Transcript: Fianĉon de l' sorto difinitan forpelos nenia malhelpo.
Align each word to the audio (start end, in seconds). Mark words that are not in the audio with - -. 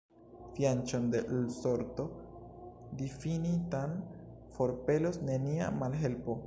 Fianĉon 0.53 1.03
de 1.15 1.19
l' 1.33 1.51
sorto 1.57 2.07
difinitan 3.03 3.95
forpelos 4.57 5.23
nenia 5.31 5.71
malhelpo. 5.83 6.39